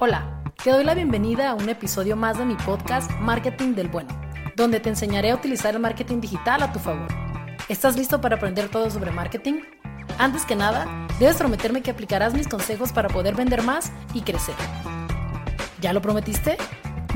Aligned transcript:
Hola, 0.00 0.44
te 0.62 0.70
doy 0.70 0.84
la 0.84 0.94
bienvenida 0.94 1.50
a 1.50 1.54
un 1.54 1.68
episodio 1.68 2.14
más 2.14 2.38
de 2.38 2.44
mi 2.44 2.54
podcast 2.54 3.10
Marketing 3.18 3.74
del 3.74 3.88
Bueno, 3.88 4.08
donde 4.54 4.78
te 4.78 4.90
enseñaré 4.90 5.32
a 5.32 5.34
utilizar 5.34 5.74
el 5.74 5.80
marketing 5.80 6.20
digital 6.20 6.62
a 6.62 6.72
tu 6.72 6.78
favor. 6.78 7.08
¿Estás 7.68 7.96
listo 7.96 8.20
para 8.20 8.36
aprender 8.36 8.68
todo 8.68 8.88
sobre 8.90 9.10
marketing? 9.10 9.54
Antes 10.16 10.44
que 10.44 10.54
nada, 10.54 11.08
debes 11.18 11.36
prometerme 11.38 11.82
que 11.82 11.90
aplicarás 11.90 12.32
mis 12.32 12.46
consejos 12.46 12.92
para 12.92 13.08
poder 13.08 13.34
vender 13.34 13.64
más 13.64 13.90
y 14.14 14.20
crecer. 14.20 14.54
¿Ya 15.80 15.92
lo 15.92 16.00
prometiste? 16.00 16.58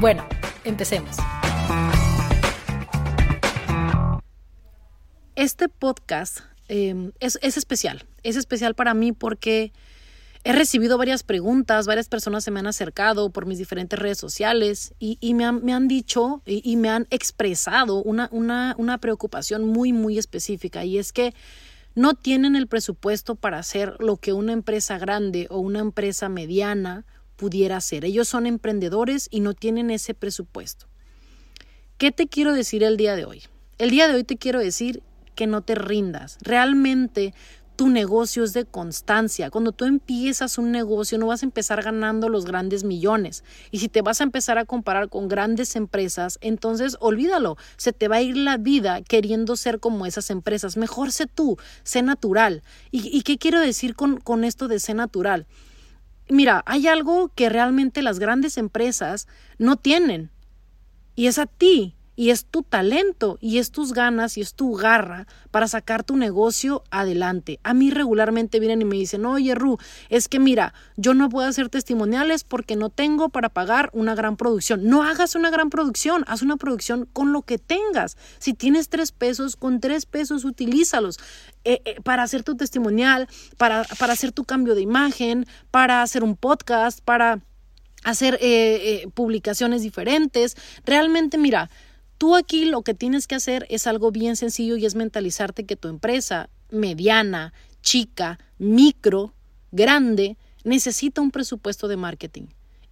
Bueno, 0.00 0.26
empecemos. 0.64 1.18
Este 5.36 5.68
podcast 5.68 6.40
eh, 6.68 7.12
es, 7.20 7.38
es 7.42 7.56
especial. 7.56 8.06
Es 8.24 8.34
especial 8.34 8.74
para 8.74 8.92
mí 8.92 9.12
porque 9.12 9.72
He 10.44 10.52
recibido 10.52 10.98
varias 10.98 11.22
preguntas, 11.22 11.86
varias 11.86 12.08
personas 12.08 12.42
se 12.42 12.50
me 12.50 12.58
han 12.58 12.66
acercado 12.66 13.30
por 13.30 13.46
mis 13.46 13.58
diferentes 13.58 13.96
redes 13.96 14.18
sociales 14.18 14.92
y, 14.98 15.34
me, 15.34 15.44
han, 15.44 15.86
dicho 15.86 16.42
y, 16.44 16.68
y, 16.68 16.76
me 16.76 16.88
han 16.88 17.06
expresado 17.10 18.02
una, 18.02 18.28
una, 18.32 18.74
una 18.76 18.98
preocupación 18.98 19.64
muy, 19.64 19.92
muy 19.92 20.18
específica 20.18 20.84
y 20.84 20.98
es 20.98 21.12
que 21.12 21.32
no 21.94 22.14
tienen 22.14 22.56
el 22.56 22.66
presupuesto 22.66 23.36
para 23.36 23.58
hacer 23.58 23.96
lo 24.00 24.16
que 24.16 24.32
una 24.32 24.52
empresa 24.52 24.98
grande 24.98 25.46
o 25.48 25.58
una 25.58 25.78
empresa 25.78 26.28
mediana 26.28 27.04
pudiera 27.36 27.76
hacer. 27.76 28.04
Ellos 28.04 28.28
son 28.28 28.46
emprendedores 28.46 29.28
y 29.30 29.40
no 29.40 29.54
tienen 29.54 29.90
ese 29.90 30.14
presupuesto. 30.14 30.86
¿Qué 31.98 32.10
te 32.10 32.26
quiero 32.26 32.52
decir 32.52 32.82
el 32.82 32.96
día 32.96 33.14
de 33.14 33.26
hoy? 33.26 33.42
El 33.78 33.90
día 33.90 34.08
de 34.08 34.14
hoy 34.14 34.24
te 34.24 34.38
quiero 34.38 34.58
decir 34.58 35.02
que 35.34 35.46
no 35.46 35.62
te 35.62 35.74
rindas. 35.74 36.38
Realmente 36.42 37.34
tu 37.82 37.88
negocio 37.88 38.44
es 38.44 38.52
de 38.52 38.64
constancia. 38.64 39.50
Cuando 39.50 39.72
tú 39.72 39.86
empiezas 39.86 40.56
un 40.56 40.70
negocio 40.70 41.18
no 41.18 41.26
vas 41.26 41.42
a 41.42 41.46
empezar 41.46 41.82
ganando 41.82 42.28
los 42.28 42.44
grandes 42.44 42.84
millones. 42.84 43.42
Y 43.72 43.80
si 43.80 43.88
te 43.88 44.02
vas 44.02 44.20
a 44.20 44.22
empezar 44.22 44.56
a 44.56 44.64
comparar 44.64 45.08
con 45.08 45.26
grandes 45.26 45.74
empresas, 45.74 46.38
entonces 46.42 46.96
olvídalo. 47.00 47.56
Se 47.76 47.92
te 47.92 48.06
va 48.06 48.18
a 48.18 48.22
ir 48.22 48.36
la 48.36 48.56
vida 48.56 49.02
queriendo 49.02 49.56
ser 49.56 49.80
como 49.80 50.06
esas 50.06 50.30
empresas. 50.30 50.76
Mejor 50.76 51.10
sé 51.10 51.26
tú, 51.26 51.58
sé 51.82 52.02
natural. 52.02 52.62
¿Y, 52.92 53.22
qué 53.22 53.36
quiero 53.36 53.58
decir 53.58 53.96
con, 53.96 54.20
con 54.20 54.44
esto 54.44 54.68
de 54.68 54.78
ser 54.78 54.94
natural? 54.94 55.48
Mira, 56.28 56.62
hay 56.66 56.86
algo 56.86 57.32
que 57.34 57.48
realmente 57.48 58.00
las 58.00 58.20
grandes 58.20 58.58
empresas 58.58 59.26
no 59.58 59.74
tienen. 59.74 60.30
Y 61.16 61.26
es 61.26 61.36
a 61.40 61.46
ti 61.46 61.96
y 62.14 62.30
es 62.30 62.44
tu 62.44 62.62
talento 62.62 63.38
y 63.40 63.58
es 63.58 63.70
tus 63.70 63.92
ganas 63.92 64.36
y 64.36 64.42
es 64.42 64.54
tu 64.54 64.74
garra 64.74 65.26
para 65.50 65.68
sacar 65.68 66.04
tu 66.04 66.16
negocio 66.16 66.84
adelante. 66.90 67.58
A 67.62 67.74
mí 67.74 67.90
regularmente 67.90 68.60
vienen 68.60 68.82
y 68.82 68.84
me 68.84 68.96
dicen, 68.96 69.24
oye 69.24 69.54
Ru, 69.54 69.78
es 70.08 70.28
que 70.28 70.38
mira, 70.38 70.74
yo 70.96 71.14
no 71.14 71.28
puedo 71.28 71.48
hacer 71.48 71.68
testimoniales 71.68 72.44
porque 72.44 72.76
no 72.76 72.90
tengo 72.90 73.30
para 73.30 73.48
pagar 73.48 73.90
una 73.92 74.14
gran 74.14 74.36
producción. 74.36 74.84
No 74.84 75.02
hagas 75.02 75.34
una 75.34 75.50
gran 75.50 75.70
producción, 75.70 76.24
haz 76.26 76.42
una 76.42 76.56
producción 76.56 77.08
con 77.12 77.32
lo 77.32 77.42
que 77.42 77.58
tengas. 77.58 78.16
Si 78.38 78.54
tienes 78.54 78.88
tres 78.88 79.12
pesos, 79.12 79.56
con 79.56 79.80
tres 79.80 80.06
pesos 80.06 80.44
utilízalos. 80.44 81.18
Eh, 81.64 81.80
eh, 81.84 82.00
para 82.02 82.24
hacer 82.24 82.42
tu 82.42 82.56
testimonial, 82.56 83.28
para, 83.56 83.84
para 83.84 84.14
hacer 84.14 84.32
tu 84.32 84.44
cambio 84.44 84.74
de 84.74 84.80
imagen, 84.80 85.46
para 85.70 86.02
hacer 86.02 86.24
un 86.24 86.34
podcast, 86.34 87.00
para 87.00 87.40
hacer 88.02 88.36
eh, 88.40 89.06
publicaciones 89.14 89.82
diferentes. 89.82 90.56
Realmente, 90.84 91.38
mira, 91.38 91.70
Tú 92.22 92.36
aquí 92.36 92.66
lo 92.66 92.82
que 92.82 92.94
tienes 92.94 93.26
que 93.26 93.34
hacer 93.34 93.66
es 93.68 93.88
algo 93.88 94.12
bien 94.12 94.36
sencillo 94.36 94.76
y 94.76 94.86
es 94.86 94.94
mentalizarte 94.94 95.66
que 95.66 95.74
tu 95.74 95.88
empresa 95.88 96.50
mediana, 96.70 97.52
chica, 97.80 98.38
micro, 98.58 99.34
grande, 99.72 100.36
necesita 100.62 101.20
un 101.20 101.32
presupuesto 101.32 101.88
de 101.88 101.96
marketing. 101.96 102.44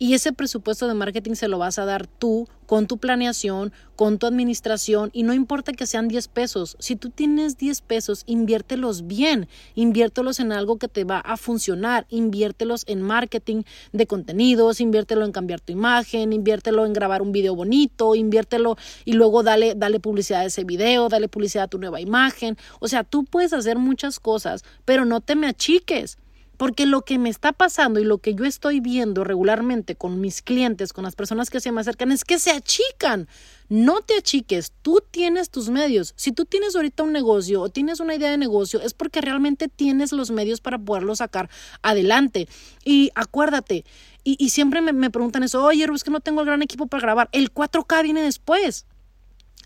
Y 0.02 0.14
ese 0.14 0.32
presupuesto 0.32 0.88
de 0.88 0.94
marketing 0.94 1.34
se 1.34 1.46
lo 1.46 1.58
vas 1.58 1.78
a 1.78 1.84
dar 1.84 2.06
tú 2.06 2.48
con 2.64 2.86
tu 2.86 2.96
planeación, 2.96 3.70
con 3.96 4.16
tu 4.16 4.26
administración 4.26 5.10
y 5.12 5.24
no 5.24 5.34
importa 5.34 5.74
que 5.74 5.84
sean 5.84 6.08
10 6.08 6.28
pesos. 6.28 6.78
Si 6.80 6.96
tú 6.96 7.10
tienes 7.10 7.58
10 7.58 7.82
pesos, 7.82 8.22
inviértelos 8.24 9.06
bien, 9.06 9.46
inviértelos 9.74 10.40
en 10.40 10.52
algo 10.52 10.78
que 10.78 10.88
te 10.88 11.04
va 11.04 11.18
a 11.18 11.36
funcionar, 11.36 12.06
inviértelos 12.08 12.84
en 12.86 13.02
marketing 13.02 13.64
de 13.92 14.06
contenidos, 14.06 14.80
inviértelo 14.80 15.26
en 15.26 15.32
cambiar 15.32 15.60
tu 15.60 15.74
imagen, 15.74 16.32
inviértelo 16.32 16.86
en 16.86 16.94
grabar 16.94 17.20
un 17.20 17.32
video 17.32 17.54
bonito, 17.54 18.14
inviértelo 18.14 18.78
y 19.04 19.12
luego 19.12 19.42
dale, 19.42 19.74
dale 19.74 20.00
publicidad 20.00 20.40
a 20.40 20.44
ese 20.46 20.64
video, 20.64 21.10
dale 21.10 21.28
publicidad 21.28 21.64
a 21.64 21.68
tu 21.68 21.78
nueva 21.78 22.00
imagen. 22.00 22.56
O 22.78 22.88
sea, 22.88 23.04
tú 23.04 23.26
puedes 23.26 23.52
hacer 23.52 23.76
muchas 23.76 24.18
cosas, 24.18 24.64
pero 24.86 25.04
no 25.04 25.20
te 25.20 25.36
me 25.36 25.46
achiques. 25.46 26.16
Porque 26.60 26.84
lo 26.84 27.00
que 27.06 27.18
me 27.18 27.30
está 27.30 27.54
pasando 27.54 28.00
y 28.00 28.04
lo 28.04 28.18
que 28.18 28.34
yo 28.34 28.44
estoy 28.44 28.80
viendo 28.80 29.24
regularmente 29.24 29.96
con 29.96 30.20
mis 30.20 30.42
clientes, 30.42 30.92
con 30.92 31.04
las 31.04 31.16
personas 31.16 31.48
que 31.48 31.58
se 31.58 31.72
me 31.72 31.80
acercan, 31.80 32.12
es 32.12 32.22
que 32.22 32.38
se 32.38 32.50
achican. 32.50 33.28
No 33.70 34.02
te 34.02 34.18
achiques, 34.18 34.74
tú 34.82 35.02
tienes 35.10 35.48
tus 35.48 35.70
medios. 35.70 36.12
Si 36.16 36.32
tú 36.32 36.44
tienes 36.44 36.76
ahorita 36.76 37.02
un 37.02 37.14
negocio 37.14 37.62
o 37.62 37.70
tienes 37.70 37.98
una 37.98 38.14
idea 38.14 38.30
de 38.30 38.36
negocio, 38.36 38.82
es 38.82 38.92
porque 38.92 39.22
realmente 39.22 39.68
tienes 39.68 40.12
los 40.12 40.30
medios 40.32 40.60
para 40.60 40.78
poderlo 40.78 41.16
sacar 41.16 41.48
adelante. 41.80 42.46
Y 42.84 43.10
acuérdate, 43.14 43.86
y, 44.22 44.50
siempre 44.50 44.82
me, 44.82 45.08
preguntan 45.08 45.42
eso, 45.42 45.64
oye, 45.64 45.86
es 45.90 46.04
que 46.04 46.10
no 46.10 46.20
tengo 46.20 46.42
el 46.42 46.46
gran 46.46 46.60
equipo 46.60 46.88
para 46.88 47.00
grabar. 47.00 47.30
El 47.32 47.54
4K 47.54 48.02
viene 48.02 48.22
después. 48.22 48.84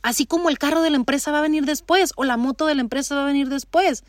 Así 0.03 0.27
como 0.27 0.49
el 0.49 0.59
carro 0.59 0.81
de 0.81 0.91
la 0.91 0.97
empresa 0.97 1.33
va 1.33 1.41
a 1.41 1.43
venir 1.43 1.65
después 1.65 2.13
o 2.15 2.23
la 2.23 2.37
moto 2.37 2.67
de 2.67 2.77
la 2.77 2.83
empresa 2.83 3.17
va 3.17 3.25
a 3.25 3.27
venir 3.27 3.49
después 3.49 4.05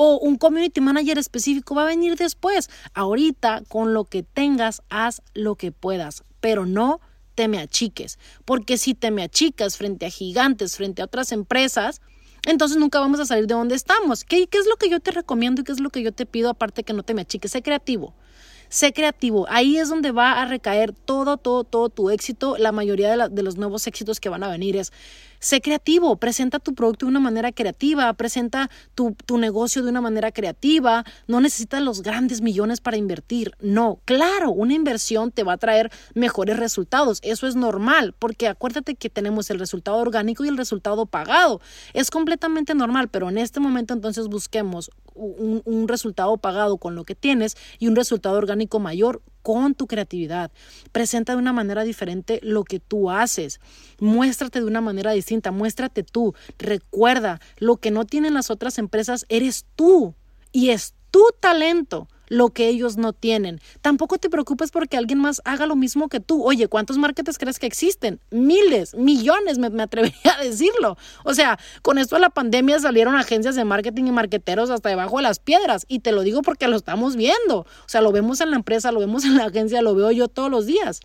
o 0.00 0.16
un 0.16 0.36
community 0.36 0.80
manager 0.80 1.18
específico 1.18 1.74
va 1.74 1.82
a 1.82 1.86
venir 1.86 2.14
después. 2.14 2.70
Ahorita, 2.94 3.64
con 3.66 3.94
lo 3.94 4.04
que 4.04 4.22
tengas, 4.22 4.80
haz 4.90 5.22
lo 5.34 5.56
que 5.56 5.72
puedas, 5.72 6.22
pero 6.38 6.66
no 6.66 7.00
te 7.34 7.48
me 7.48 7.58
achiques, 7.58 8.16
porque 8.44 8.78
si 8.78 8.94
te 8.94 9.10
me 9.10 9.24
achicas 9.24 9.76
frente 9.76 10.06
a 10.06 10.10
gigantes, 10.10 10.76
frente 10.76 11.02
a 11.02 11.06
otras 11.06 11.32
empresas, 11.32 12.00
entonces 12.46 12.78
nunca 12.78 13.00
vamos 13.00 13.18
a 13.18 13.26
salir 13.26 13.48
de 13.48 13.54
donde 13.54 13.74
estamos. 13.74 14.22
¿Qué, 14.22 14.46
¿Qué, 14.46 14.58
es 14.58 14.66
lo 14.66 14.76
que 14.76 14.88
yo 14.88 15.00
te 15.00 15.10
recomiendo 15.10 15.62
y 15.62 15.64
qué 15.64 15.72
es 15.72 15.80
lo 15.80 15.90
que 15.90 16.02
yo 16.02 16.12
te 16.12 16.26
pido 16.26 16.48
aparte 16.48 16.84
que 16.84 16.92
no 16.92 17.02
te 17.02 17.14
me 17.14 17.22
achiques? 17.22 17.50
Sé 17.50 17.62
creativo. 17.62 18.14
Sé 18.68 18.92
creativo. 18.92 19.46
Ahí 19.48 19.78
es 19.78 19.88
donde 19.88 20.12
va 20.12 20.40
a 20.40 20.44
recaer 20.44 20.92
todo, 20.92 21.38
todo, 21.38 21.64
todo 21.64 21.88
tu 21.88 22.10
éxito. 22.10 22.56
La 22.58 22.72
mayoría 22.72 23.28
de, 23.28 23.42
los 23.42 23.56
nuevos 23.56 23.86
éxitos 23.86 24.20
que 24.20 24.28
van 24.28 24.42
a 24.42 24.48
venir 24.48 24.76
es 24.76 24.92
Sé 25.40 25.60
creativo, 25.60 26.16
presenta 26.16 26.58
tu 26.58 26.74
producto 26.74 27.06
de 27.06 27.10
una 27.10 27.20
manera 27.20 27.52
creativa, 27.52 28.12
presenta 28.14 28.70
tu, 28.96 29.14
tu, 29.24 29.38
negocio 29.38 29.84
de 29.84 29.90
una 29.90 30.00
manera 30.00 30.32
creativa, 30.32 31.04
no 31.28 31.40
necesitas 31.40 31.80
los 31.80 32.02
grandes 32.02 32.40
millones 32.40 32.80
para 32.80 32.96
invertir. 32.96 33.52
No, 33.60 34.00
claro, 34.04 34.50
una 34.50 34.74
inversión 34.74 35.30
te 35.30 35.44
va 35.44 35.52
a 35.52 35.58
traer 35.58 35.92
mejores 36.14 36.56
resultados, 36.58 37.20
eso 37.22 37.46
es 37.46 37.54
normal, 37.54 38.16
porque 38.18 38.48
acuérdate 38.48 38.96
que 38.96 39.10
tenemos 39.10 39.48
el 39.50 39.60
resultado 39.60 39.98
orgánico 39.98 40.44
y 40.44 40.48
el 40.48 40.56
resultado 40.56 41.06
pagado. 41.06 41.60
Es 41.94 42.10
completamente 42.10 42.74
normal, 42.74 43.06
pero 43.08 43.28
en 43.28 43.38
este 43.38 43.60
momento 43.60 43.94
entonces 43.94 44.26
busquemos 44.26 44.90
un, 45.18 45.88
resultado 45.88 46.36
pagado 46.36 46.78
con 46.78 46.94
lo 46.94 47.04
que 47.04 47.14
tienes 47.14 47.56
y 47.78 47.88
un 47.88 47.96
resultado 47.96 48.36
orgánico 48.36 48.78
mayor 48.78 49.22
con 49.42 49.74
tu 49.74 49.86
creatividad. 49.86 50.50
Presenta 50.92 51.32
de 51.32 51.38
una 51.38 51.52
manera 51.52 51.82
diferente 51.82 52.40
lo 52.42 52.64
que 52.64 52.80
tú 52.80 53.10
haces. 53.10 53.60
Muéstrate 53.98 54.60
de 54.60 54.66
una 54.66 54.80
manera 54.80 55.12
distinta, 55.12 55.50
muéstrate 55.50 56.02
tú. 56.02 56.34
Recuerda, 56.58 57.40
lo 57.58 57.78
que 57.78 57.90
no 57.90 58.04
tienen 58.04 58.34
las 58.34 58.50
otras 58.50 58.78
empresas 58.78 59.26
eres 59.28 59.66
tú 59.76 60.14
y 60.52 60.70
es 60.70 60.94
tu 61.10 61.24
talento 61.40 62.08
lo 62.28 62.50
que 62.50 62.68
ellos 62.68 62.96
no 62.96 63.12
tienen. 63.12 63.60
Tampoco 63.80 64.18
te 64.18 64.30
preocupes 64.30 64.70
porque 64.70 64.96
alguien 64.96 65.18
más 65.18 65.40
haga 65.44 65.66
lo 65.66 65.76
mismo 65.76 66.08
que 66.08 66.20
tú. 66.20 66.44
Oye, 66.44 66.68
¿cuántos 66.68 66.98
marketers 66.98 67.38
crees 67.38 67.58
que 67.58 67.66
existen? 67.66 68.20
Miles, 68.30 68.94
millones, 68.94 69.58
me, 69.58 69.82
atrevería 69.82 70.18
a 70.38 70.42
decirlo. 70.42 70.96
O 71.24 71.34
sea, 71.34 71.58
con 71.82 71.98
esto 71.98 72.16
de 72.16 72.20
la 72.20 72.30
pandemia 72.30 72.78
salieron 72.78 73.16
agencias 73.16 73.56
de 73.56 73.64
marketing 73.64 74.04
y 74.04 74.12
marketeros 74.12 74.70
hasta 74.70 74.88
debajo 74.88 75.16
de 75.18 75.22
las 75.24 75.38
piedras. 75.38 75.84
Y 75.88 76.00
te 76.00 76.12
lo 76.12 76.22
digo 76.22 76.42
porque 76.42 76.68
lo 76.68 76.76
estamos 76.76 77.16
viendo. 77.16 77.60
O 77.60 77.88
sea, 77.88 78.00
lo 78.00 78.12
vemos 78.12 78.40
en 78.40 78.50
la 78.50 78.56
empresa, 78.56 78.92
lo 78.92 79.00
vemos 79.00 79.24
en 79.24 79.36
la 79.36 79.46
agencia, 79.46 79.82
lo 79.82 79.94
veo 79.94 80.10
yo 80.10 80.28
todos 80.28 80.50
los 80.50 80.66
días. 80.66 81.00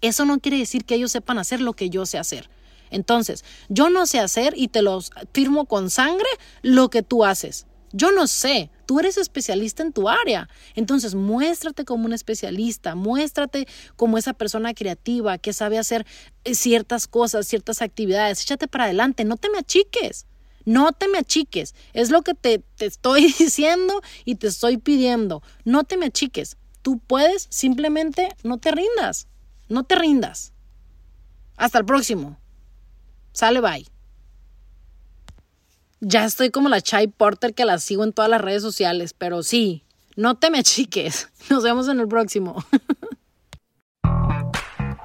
Eso 0.00 0.24
no 0.24 0.38
quiere 0.38 0.58
decir 0.58 0.84
que 0.84 0.96
ellos 0.96 1.12
sepan 1.12 1.38
hacer 1.38 1.60
lo 1.60 1.72
que 1.72 1.88
yo 1.90 2.04
sé 2.06 2.18
hacer. 2.18 2.50
Entonces, 2.90 3.44
yo 3.68 3.90
no 3.90 4.06
sé 4.06 4.20
hacer 4.20 4.54
y 4.56 4.68
te 4.68 4.82
lo 4.82 5.00
firmo 5.32 5.64
con 5.64 5.90
sangre 5.90 6.28
lo 6.62 6.90
que 6.90 7.02
tú 7.02 7.24
haces. 7.24 7.66
Yo 7.92 8.12
no 8.12 8.26
sé, 8.26 8.70
tú 8.86 9.00
eres 9.00 9.18
especialista 9.18 9.82
en 9.82 9.92
tu 9.92 10.08
área. 10.08 10.48
Entonces, 10.74 11.14
muéstrate 11.14 11.84
como 11.84 12.06
un 12.06 12.12
especialista, 12.12 12.94
muéstrate 12.94 13.66
como 13.96 14.18
esa 14.18 14.32
persona 14.32 14.74
creativa 14.74 15.38
que 15.38 15.52
sabe 15.52 15.78
hacer 15.78 16.06
eh, 16.44 16.54
ciertas 16.54 17.06
cosas, 17.06 17.46
ciertas 17.46 17.82
actividades. 17.82 18.42
Échate 18.42 18.68
para 18.68 18.84
adelante, 18.84 19.24
no 19.24 19.36
te 19.36 19.50
me 19.50 19.58
achiques. 19.58 20.26
No 20.64 20.92
te 20.92 21.08
me 21.08 21.18
achiques. 21.18 21.74
Es 21.92 22.10
lo 22.10 22.22
que 22.22 22.34
te, 22.34 22.60
te 22.76 22.86
estoy 22.86 23.32
diciendo 23.38 24.02
y 24.24 24.36
te 24.36 24.46
estoy 24.46 24.78
pidiendo. 24.78 25.42
No 25.64 25.84
te 25.84 25.96
me 25.96 26.06
achiques. 26.06 26.56
Tú 26.82 26.98
puedes, 26.98 27.46
simplemente 27.50 28.28
no 28.42 28.58
te 28.58 28.70
rindas. 28.70 29.28
No 29.68 29.84
te 29.84 29.94
rindas. 29.94 30.52
Hasta 31.56 31.78
el 31.78 31.84
próximo. 31.84 32.38
Sale, 33.32 33.60
bye 33.60 33.93
ya 36.00 36.24
estoy 36.24 36.50
como 36.50 36.68
la 36.68 36.80
Chai 36.80 37.08
Porter 37.08 37.54
que 37.54 37.64
la 37.64 37.78
sigo 37.78 38.04
en 38.04 38.12
todas 38.12 38.30
las 38.30 38.40
redes 38.40 38.62
sociales, 38.62 39.14
pero 39.16 39.42
sí, 39.42 39.84
no 40.16 40.36
te 40.36 40.50
me 40.50 40.58
achiques. 40.58 41.28
Nos 41.50 41.62
vemos 41.62 41.88
en 41.88 42.00
el 42.00 42.08
próximo. 42.08 42.64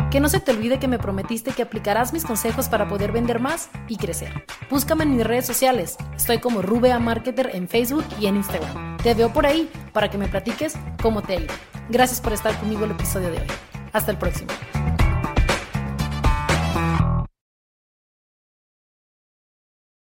Que 0.09 0.19
no 0.19 0.27
se 0.27 0.39
te 0.39 0.50
olvide 0.50 0.80
que 0.80 0.88
me 0.88 0.97
prometiste 0.97 1.51
que 1.51 1.62
aplicarás 1.62 2.13
mis 2.13 2.25
consejos 2.25 2.68
para 2.68 2.88
poder 2.88 3.12
vender 3.12 3.39
más 3.39 3.69
y 3.88 3.95
crecer. 3.95 4.44
Búscame 4.68 5.03
en 5.03 5.15
mis 5.15 5.24
redes 5.24 5.45
sociales. 5.45 5.97
Estoy 6.15 6.39
como 6.39 6.63
Rubea 6.63 6.97
Marketer 6.97 7.51
en 7.53 7.69
Facebook 7.69 8.06
y 8.19 8.25
en 8.25 8.38
Instagram. 8.38 8.97
Te 8.97 9.13
veo 9.13 9.31
por 9.31 9.45
ahí 9.45 9.69
para 9.94 10.09
que 10.09 10.18
me 10.18 10.27
platiques 10.27 10.74
cómo 11.00 11.21
te 11.21 11.38
ha. 11.38 11.42
Gracias 11.89 12.21
por 12.21 12.33
estar 12.33 12.59
conmigo 12.59 12.85
el 12.85 12.92
episodio 12.92 13.30
de 13.30 13.38
hoy. 13.38 13.47
Hasta 13.94 14.09
el 14.09 14.18
próximo. 14.18 14.50